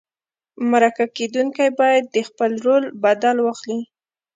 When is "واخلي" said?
3.41-3.79